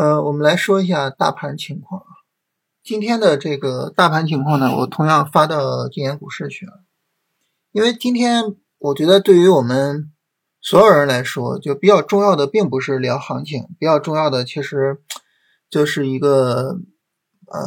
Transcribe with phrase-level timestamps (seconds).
[0.00, 2.06] 呃，我们来说一下大盘情况啊。
[2.82, 6.80] 今天的这个大盘情况呢，我同样发到金研股市去了。
[7.72, 10.10] 因为今天我觉得对于我们
[10.58, 15.02] 所有人来说，就比较重要的并不是聊行情，比较重要的其实
[15.68, 16.78] 就是一个
[17.48, 17.60] 呃，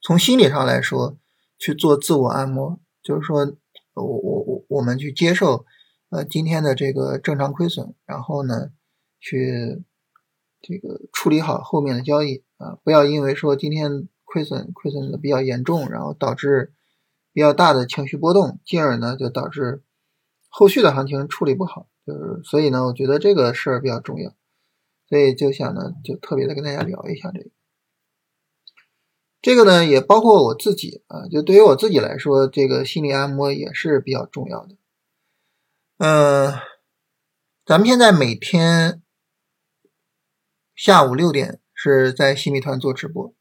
[0.00, 1.16] 从心理上来说
[1.60, 3.52] 去做自我按摩，就是说
[3.94, 5.64] 我我我我们去接受
[6.10, 8.70] 呃今天的这个正常亏损，然后呢
[9.20, 9.84] 去。
[10.62, 16.72] 这个处理好后面的交易啊，不要因为说今天亏损亏损的比较严重，然后导致
[17.32, 19.82] 比较大的情绪波动，进而呢就导致
[20.48, 21.88] 后续的行情处理不好。
[22.06, 24.32] 就是所以呢，我觉得这个事儿比较重要，
[25.08, 27.50] 所以就想呢就特别的跟大家聊一下这个。
[29.40, 34.76] 这个呢也包括我自己啊，就对于我自己来说，这个心理按摩也是比较重要的。
[35.98, 36.54] 嗯，
[37.66, 39.01] 咱们现在每天。
[40.74, 43.34] 下午六点是在新米团做直播，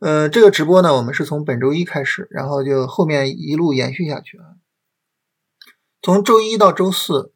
[0.00, 4.56] 呃，这个直播呢，我们是从本周一开始，然后就后面一路延续下去啊。
[6.02, 7.32] 从周一到周四，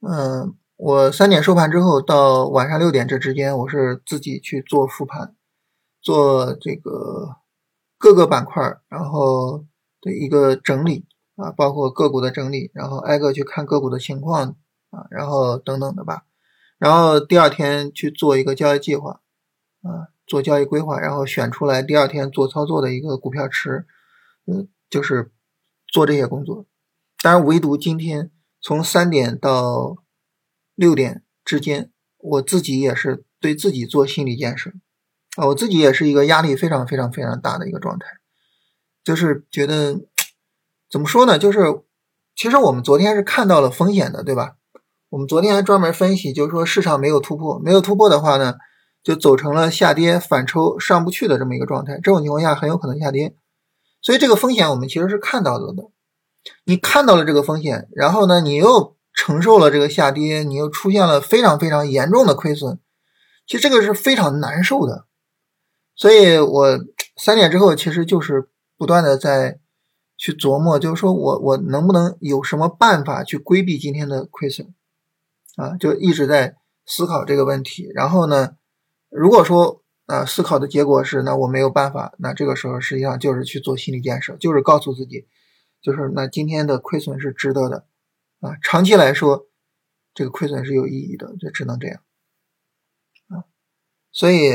[0.00, 5.34] 嗯，我三点收盘之后到晚上六点这之间，我是自己去做复盘，
[6.00, 7.36] 做这个
[7.98, 9.64] 各个板块然后
[10.00, 14.56] 的一个整理啊，包括个股的整理，然后挨个去看个股的情况
[14.90, 16.26] 啊，然后等等的吧。
[16.78, 19.20] 然后第二天去做一个交易计划，
[19.82, 23.86] 啊，做交易规划，然后选出来第二天做操作的一个股票池，
[24.46, 25.32] 嗯，就是
[25.86, 26.66] 做这些工作。
[27.22, 28.30] 当然，唯独今天
[28.60, 29.96] 从三点到
[30.74, 34.72] 六点之间，我自己也是对自己做心理建设，
[35.36, 38.06] 啊，我自己也是一个压力非常非常非常大的一个状态，
[39.02, 40.00] 就是觉得
[40.90, 41.38] 怎么说呢？
[41.38, 41.60] 就是
[42.36, 44.56] 其实我们昨天是看到了风险的，对吧？
[45.14, 48.54] 我们昨天还专门分析，就是说市场没有突破，没有突破的话呢，
[49.00, 51.94] 就走成了下跌反抽上不去的这么一个状态。
[52.02, 53.36] 这种情况下很有可能下跌，
[54.02, 55.84] 所以这个风险我们其实是看到了的。
[56.64, 62.80] 你看到了这个风险，然后呢，你又承受了这个下跌，你又出现了非常非常严重的亏损，
[63.46, 65.06] 其实这个是非常难受的。
[65.94, 66.80] 所以我
[67.16, 69.60] 三点之后其实就是不断的在
[70.16, 74.74] 去琢磨，就是说我我能不能有什么办法去规避今天的亏损。
[75.56, 76.56] 啊，就一直在
[76.86, 77.90] 思考这个问题。
[77.94, 78.56] 然后呢，
[79.08, 85.26] 如果说啊，思考的结果是那我没有办法，那这个时候实际上就是去做心理建设，就是告诉自己，
[85.80, 87.86] 就是那今天的亏损是值得的
[88.40, 89.46] 啊，长期来说，
[90.12, 92.02] 这个亏损是有意义的，就只能这样
[93.28, 93.44] 啊。
[94.12, 94.50] 所以，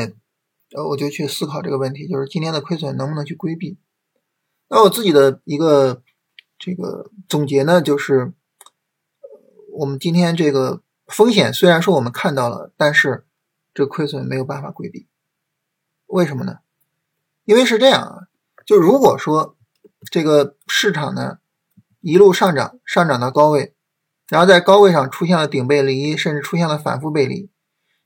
[0.76, 3.78] 呃，我就去思考这个问题，就是今天的亏损能不能去规避？
[4.68, 6.02] 那我自己的一个
[6.58, 8.32] 这个总结呢，就是
[9.72, 10.82] 我们今天这个。
[11.10, 13.26] 风险虽然说我们看到了，但是
[13.74, 15.08] 这亏损没有办法规避，
[16.06, 16.58] 为什么呢？
[17.44, 18.18] 因为是这样啊，
[18.64, 19.56] 就如果说
[20.10, 21.38] 这个市场呢
[22.00, 23.74] 一路上涨，上涨到高位，
[24.28, 27.50] 然后在高位上出现了顶背离，甚至出现了反复背离，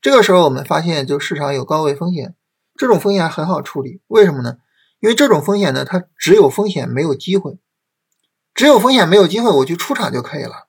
[0.01, 2.35] 这个时候我们发现就市场有高位风险，
[2.75, 4.57] 这种风险很好处理，为什么呢？
[5.01, 7.59] 因为这种风险呢，它只有风险没有机会，
[8.55, 10.69] 只有风险没有机会，我去出场就可以了。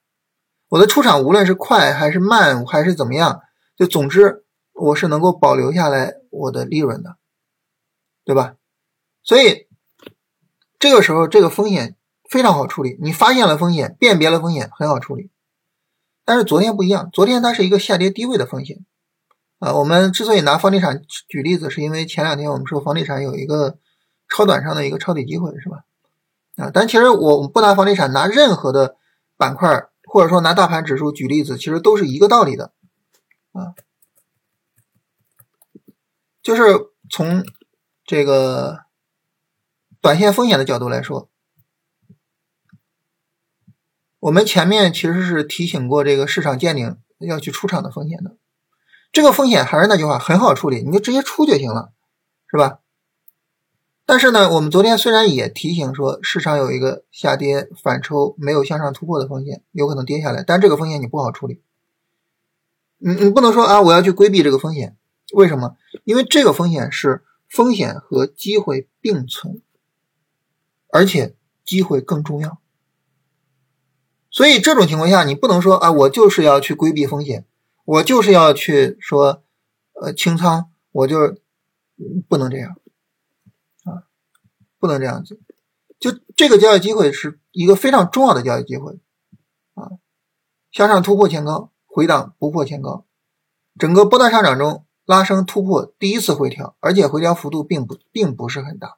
[0.76, 3.40] 我的出场无论是快还是慢还是怎么样，
[3.78, 4.44] 就总之
[4.74, 7.16] 我是能够保留下来我的利润的，
[8.26, 8.56] 对吧？
[9.24, 9.68] 所以
[10.78, 11.96] 这个时候这个风险
[12.30, 15.32] 非常好处理，你发现了风险，辨别了风险很好处理。
[16.26, 18.86] 但是昨天不一样，昨天它是一个下跌低位的风险
[19.60, 19.76] 啊。
[19.76, 23.78] 我们之所以拿房地产举例子，是因为前两天我们说房地产有一个
[24.28, 25.86] 超短上的一个抄底机会，是吧？
[26.58, 28.98] 啊，但其实我不拿房地产，拿任何的
[29.38, 29.88] 板块。
[30.16, 32.72] 或者说拿大盘指数举例子，其实都是一个道理的，
[33.52, 33.76] 啊，
[36.42, 36.62] 就是
[37.10, 37.44] 从
[38.06, 38.86] 这个
[40.00, 41.30] 短线风险的角度来说，
[44.20, 48.38] 我们前面其实是提醒过这个市场见顶要去出场的风险的，
[49.12, 51.92] 这个风险还是那句话，很好处理，你就直接出就行了，
[52.50, 52.80] 是吧？
[54.08, 61.62] 但是呢，我们昨天虽然也提醒说市场有一个下跌反抽没有向上突破的风险，有可能跌下来，但这个风险你不好处理。
[63.00, 64.96] 你你不能说啊，我要去规避这个风险，
[65.34, 65.76] 为什么？
[66.04, 69.62] 因为这个风险是风险和机会并存，
[70.90, 71.36] 而且
[71.66, 72.60] 机会更重要。
[74.30, 77.46] 所以这种情况下，你不能说啊，我就是要去规避风险，
[77.86, 79.42] 我就是要去说
[80.00, 81.36] 呃清仓，我就
[82.30, 82.76] 不能这样。
[84.86, 85.42] 不能这样子，
[86.00, 89.00] 就这个交易机会是一个非常重要的交易机会
[89.74, 89.98] 啊！
[90.72, 93.08] 向上突破前高，回档不破前高，
[93.80, 98.98] 整个波段上涨中拉升突破第一次回调，而且回调幅度并不并不是很大，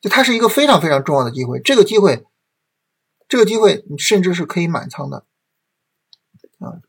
[0.00, 1.60] 就它是一个非常非常重要的机会。
[1.60, 2.26] 这个机会，
[3.28, 5.26] 这个机会你甚至是可以满仓的
[6.58, 6.82] 啊，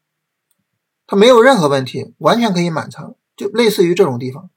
[1.05, 4.49] 它没有任何问题，完全可以满仓，就类似于这种地方，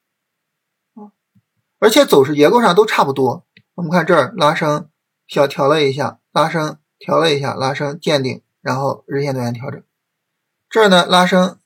[1.78, 3.46] 而且走势结构上都差不多。
[3.74, 4.90] 我们看这儿拉升，
[5.26, 9.82] 小调了一下，拉升调了一下，拉升见顶，然后日线短线调整。
[10.68, 11.58] 这儿呢拉升。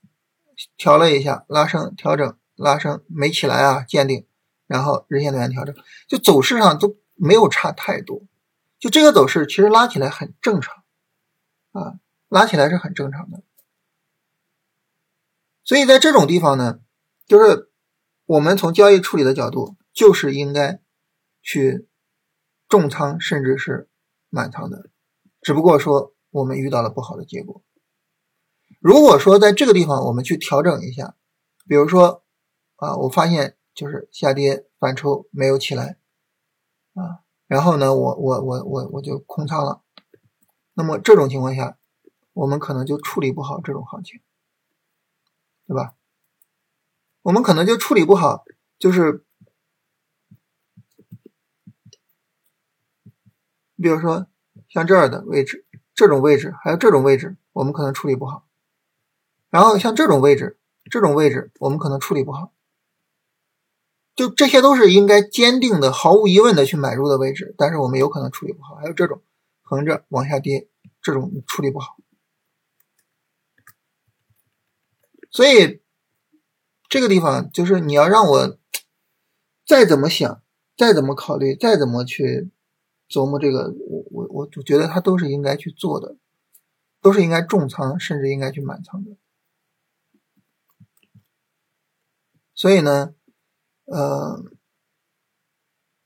[0.76, 4.26] 调了一下，拉升调整，拉升没起来啊，见顶，
[4.66, 5.74] 然后日线短线调整，
[6.06, 8.20] 就走势上都没有差太多，
[8.78, 10.84] 就这个走势其实拉起来很正常
[11.72, 11.94] 啊，
[12.28, 13.42] 拉起来是很正常的。
[15.64, 16.80] 所以在这种地方呢，
[17.26, 17.70] 就是
[18.26, 20.80] 我们从交易处理的角度，就是应该
[21.42, 21.86] 去
[22.70, 23.90] 重仓甚至是
[24.30, 24.88] 满仓的，
[25.42, 27.62] 只不过说我们遇到了不好的结果。
[28.78, 31.16] 如果说在这个地方我们去调整一下，
[31.66, 32.24] 比如说
[32.76, 35.98] 啊，我发现就是下跌反抽没有起来
[36.94, 39.82] 啊，然后呢，我我我我我就空仓了，
[40.72, 41.76] 那么这种情况下，
[42.32, 44.22] 我们可能就处理不好这种行情，
[45.66, 45.94] 对吧？
[47.20, 48.44] 我们可能就处理不好，
[48.78, 49.26] 就是
[53.80, 54.26] 比如说
[54.68, 58.46] 像这儿的位置，这种位置还有这种位置，我们可能处理不好。
[59.48, 60.58] 然后像这种位置，
[60.90, 62.52] 这种位置我们可能处理不好，
[64.14, 68.74] 就这些都是应该坚定的、毫无疑问的去买入的位置，但是我们有可能处理不好。
[68.76, 69.22] 还有这种
[69.62, 70.68] 横着往下跌，
[71.02, 71.96] 这种处理不好。
[75.30, 75.80] 所以
[76.88, 78.58] 这个地方就是你要让我
[79.64, 80.42] 再怎么想、
[80.76, 82.50] 再怎么考虑、再怎么去
[83.10, 86.16] 琢磨这个，我我我就觉得他都是应该去做的，
[87.02, 89.16] 都是应该重仓，甚至应该去满仓的。
[92.54, 93.14] 所以呢，
[93.86, 94.44] 呃，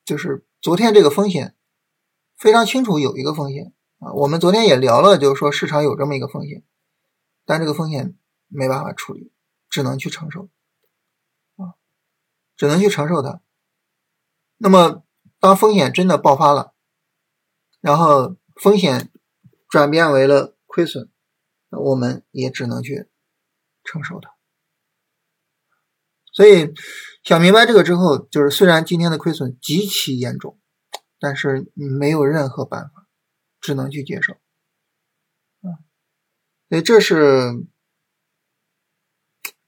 [0.04, 1.56] 就是昨天这个风险
[2.36, 4.12] 非常清楚，有一个风险啊。
[4.14, 6.62] 我们昨天也聊了，就是说市场有这么一个风险，
[7.44, 8.16] 但这个风险
[8.46, 9.32] 没办法处理，
[9.68, 10.48] 只能去承受
[11.56, 11.74] 啊，
[12.56, 13.40] 只能去承受它。
[14.56, 15.02] 那么
[15.40, 16.73] 当风险真的爆发了，
[17.84, 19.12] 然后风险
[19.68, 21.10] 转变为了亏损，
[21.68, 23.10] 我们也只能去
[23.84, 24.34] 承受它。
[26.32, 26.72] 所以
[27.22, 30.58] 想明白这个之后，就是虽然今天的亏损极其严重，
[31.20, 33.06] 但是你没有任何办法，
[33.60, 34.32] 只能去接受。
[34.32, 35.76] 啊，
[36.70, 37.66] 所以这是，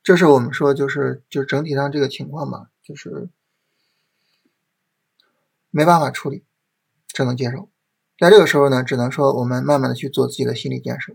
[0.03, 3.29] 这是我们说就是就整体上这个情况嘛，就是
[5.69, 6.47] 没办法处理，
[7.09, 7.71] 只能接受。
[8.19, 11.15] 在这个时候呢，只能说我们慢慢的去做自己的心理建设，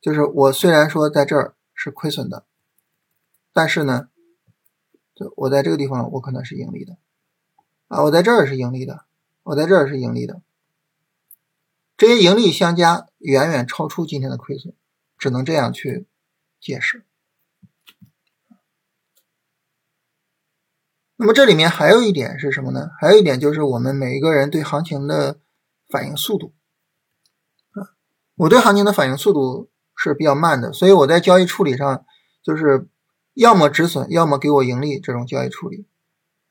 [0.00, 2.44] 就是我虽然说在这儿是亏损的，
[3.52, 4.08] 但是呢。
[5.34, 6.96] 我在这个地方，我可能是盈利的，
[7.88, 9.04] 啊，我在这儿是盈利的，
[9.42, 10.42] 我在这儿是盈利的，
[11.96, 14.72] 这些盈利相加远远超出今天的亏损，
[15.18, 16.06] 只能这样去
[16.60, 17.04] 解释。
[21.16, 22.92] 那么这里面还有一点是什么呢？
[23.00, 25.40] 还有一点就是我们每一个人对行情的
[25.88, 26.52] 反应速度，
[27.72, 27.94] 啊，
[28.36, 32.04] 我对行情的反应速度是比较慢的，所以我在交易处理上
[32.42, 32.88] 就是。
[33.34, 35.86] 要么止损，要么给我盈利，这种交易处理，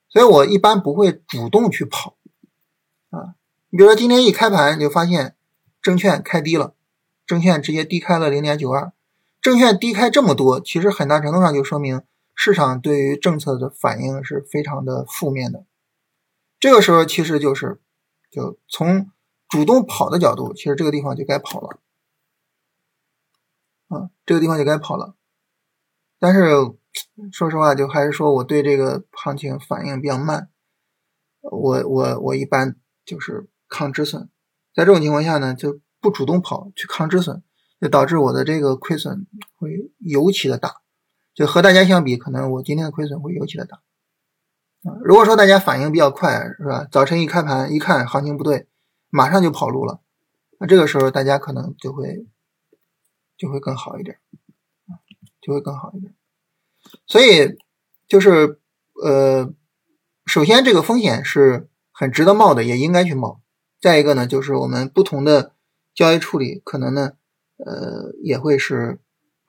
[0.08, 2.16] 所以我一般不会主动去跑
[3.10, 3.36] 啊。
[3.70, 5.36] 你比如说今天一开盘就发现
[5.82, 6.76] 证券开低了，
[7.26, 8.94] 证券直接低开了零点九二，
[9.42, 12.02] 证券低开这么多，其实很大程度上就说明
[12.34, 15.66] 市场对于政策的反应是非常的负面的。
[16.58, 17.82] 这个时候其实就是
[18.32, 19.12] 就从
[19.48, 21.80] 主动跑的角度，其实这个地方就该跑了
[23.88, 25.16] 啊，这个地方就该跑了。
[26.20, 26.50] 但是
[27.32, 30.50] 说实话，就还是说我对这个行情反应比较慢，
[31.42, 32.76] 我我我一般
[33.06, 34.30] 就是抗止损，
[34.74, 37.44] 在这种情况下呢，就不主动跑去抗止损，
[37.80, 40.78] 就导致我的这个亏损会尤其的大，
[41.34, 43.78] 就和大家相比，可能我今天的亏损会尤其的大
[44.84, 44.98] 啊。
[45.04, 46.88] 如果说大家反应比较快，是吧？
[46.92, 48.67] 早晨一开盘一看行情不对，
[49.10, 50.02] 马上就跑路了，
[50.60, 52.28] 那这个时候大家可能就会
[53.38, 54.20] 就会更好一点。
[55.40, 56.14] 就会更好一点，
[57.06, 57.58] 所以
[58.06, 58.60] 就是
[59.02, 59.54] 呃，
[60.26, 63.42] 首先这个风险是很值得冒的，也应该去冒。
[63.80, 65.56] 再一个呢，就是我们不同的
[65.96, 67.14] 交易处理，可能呢，
[67.66, 69.00] 呃，也会是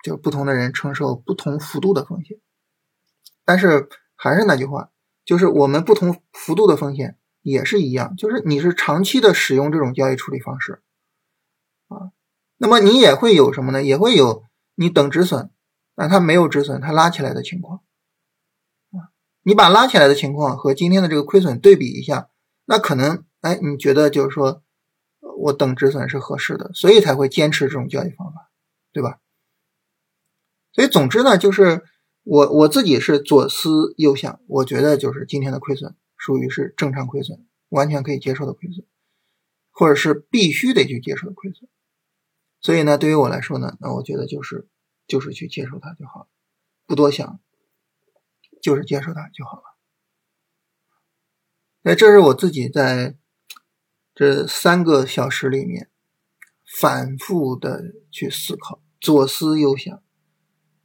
[0.04, 2.38] 就不同的人承受不同幅度的风险。
[3.44, 4.92] 但是还是那句话，
[5.24, 10.82] 就是我们不同幅度的风险也是一样，就是你是长期的使用这种交易处理方式
[11.88, 12.12] 啊，
[12.56, 13.82] 那么你也会有什么呢？
[13.82, 15.50] 也会有你等止损。
[16.00, 17.80] 那它没有止损，它拉起来的情况
[18.92, 19.10] 啊，
[19.42, 22.30] 你把拉起来的情况和今天的这个亏损对比一下，
[22.66, 24.62] 那可能哎，你觉得就是说
[25.38, 28.48] 我等止损是合适的，所以才会坚持这种交易方法，
[28.92, 29.18] 对吧？
[30.72, 31.82] 所以总之呢，就是
[32.22, 38.86] 我我自己是左思右想，我觉得就是今天的亏损属于是正常亏损，完全可以接受的亏损，
[39.70, 41.70] 或者是必须得去接受的亏损。
[42.60, 44.68] 所以呢，对于我来说呢，那我觉得就是
[45.06, 46.28] 就是去接受它就好了，
[46.84, 47.40] 不多想。
[48.60, 49.62] 就是接受它就好了。
[51.82, 53.16] 那这是我自己在
[54.12, 55.88] 这三个小时里面
[56.80, 60.02] 反复的去思考，左思右想，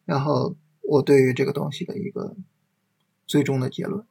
[0.06, 2.38] 然后我对于这个东西的一个
[3.26, 4.08] 最终的结论。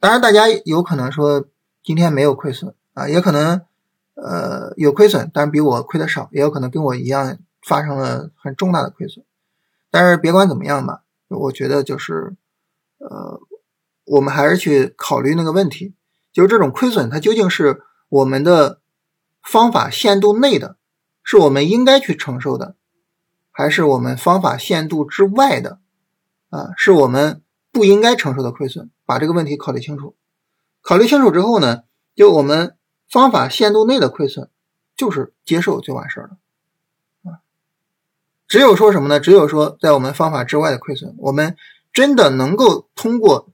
[0.00, 1.44] 当然，大家有可能说
[1.82, 3.60] 今天没有亏损啊，也可能
[4.14, 9.24] 呃有亏损，但是比我亏的少，也有可能跟我一样发生了很重大的亏损。
[9.90, 11.02] 但是别管怎么样吧。
[11.28, 12.34] 我觉得就是，
[12.98, 13.40] 呃，
[14.04, 15.94] 我们还是去考虑那个问题，
[16.32, 18.80] 就是这种亏损它究竟是我们的
[19.42, 20.76] 方法限度内的，
[21.22, 22.74] 是我们应该去承受的，
[23.52, 25.78] 还是我们方法限度之外的，
[26.48, 28.90] 啊，是我们不应该承受的亏损？
[29.06, 30.14] 把这个问题考虑清楚。
[30.82, 31.82] 考虑清楚之后呢，
[32.14, 32.76] 就我们
[33.08, 34.48] 方法限度内的亏损，
[34.96, 37.30] 就是接受就完事儿了。
[37.30, 37.40] 啊
[38.48, 39.20] 只有说什么呢？
[39.20, 41.56] 只有说在我们方法之外的亏损，我们
[41.92, 43.48] 真的能够通过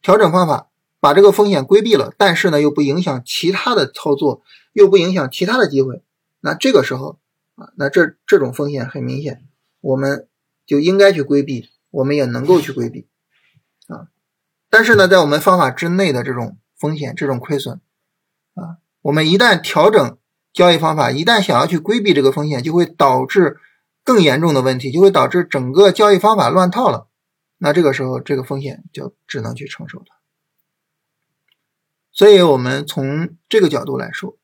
[0.00, 4.42] 调整方法把这个风险规避了，但是呢又不影响其他的操作，
[4.72, 6.02] 又不影响其他的机会，
[6.40, 7.18] 那这个时候
[7.54, 9.44] 啊，那这这种风险很明显，
[9.80, 10.26] 我们
[10.66, 13.06] 就应该去规避，我们也能够去规避。
[14.72, 17.82] 但是呢，在我们方法之内的这种风险、这种亏损
[18.54, 20.18] 啊，我们一旦调整
[20.52, 23.58] 交易方法，一旦想要去规避这个风险，就会导致。
[24.04, 27.06] 更严重的问题就会导致整个交易方法乱套了，
[27.58, 30.16] 那这个时候这个风险就只能去承受它。
[32.10, 34.36] 所以，我们从这个角度来说，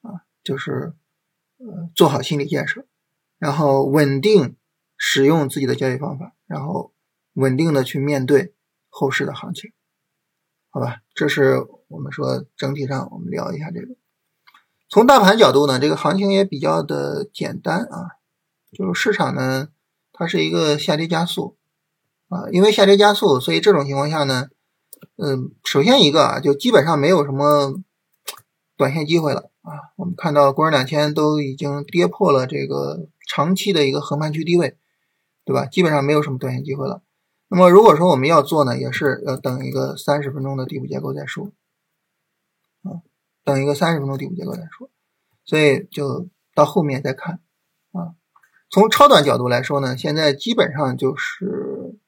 [0.00, 0.94] 啊，就是
[1.58, 2.86] 呃做好心理建设，
[3.38, 4.56] 然后稳定
[4.96, 6.94] 使用自己的交易方法，然后
[7.34, 8.54] 稳定的去面对
[8.94, 9.72] 后市的行情，
[10.68, 10.98] 好吧？
[11.14, 13.96] 这是我们说整体上我们聊一下这个。
[14.90, 18.20] 从大盘角度呢，这个行情也比较的简单啊。
[18.70, 19.68] 就是市场呢，
[20.12, 21.56] 它是一个下跌加速
[22.28, 24.48] 啊，因为下跌加速，所以这种情况下呢，
[25.16, 27.80] 嗯，首先一个啊，就基本上没有什么
[28.76, 29.72] 短线机会了啊。
[29.96, 34.76] 我们看到国证两千都已经跌破了这个长期的一个横盘区低位，
[35.44, 35.64] 对吧？
[35.64, 37.02] 基本上没有什么短线机会了。
[37.54, 41.52] 那么如果说我们要做呢，也是要等一个三十分钟的底部结构再说。
[42.82, 43.04] 啊，
[43.44, 44.88] 等一个三十分钟底部结构再说，
[45.44, 47.40] 所以就到后面再看。
[47.92, 48.16] 啊。
[48.70, 51.98] 从超短角度来说呢，现在基本上就是，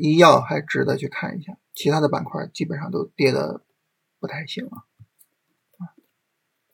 [0.00, 3.62] 医药还值得去看一下，其他的板块基本上都跌的
[4.18, 4.84] 不太行了，
[5.78, 5.94] 啊，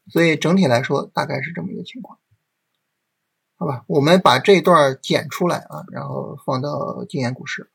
[0.09, 2.19] 所以整体来说大概是这么一个情况，
[3.65, 7.71] 好吧，我们把这段剪出来啊，然后放到今年股市。